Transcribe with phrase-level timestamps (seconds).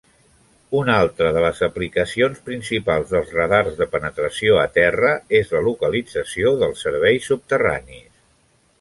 [0.77, 6.59] Una altra de les aplicacions principals dels radars de penetració a terra és la localització
[6.65, 8.13] dels serveis subterranis.